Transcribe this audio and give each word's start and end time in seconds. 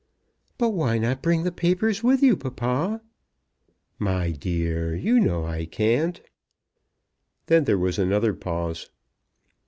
"But 0.57 0.69
why 0.71 0.97
not 0.97 1.21
bring 1.21 1.43
the 1.43 1.51
papers 1.51 2.01
with 2.03 2.23
you, 2.23 2.35
papa?" 2.35 3.03
"My 3.99 4.31
dear, 4.31 4.95
you 4.95 5.19
know 5.19 5.45
I 5.45 5.65
can't." 5.67 6.19
Then 7.45 7.65
there 7.65 7.77
was 7.77 7.99
another 7.99 8.33
pause. 8.33 8.89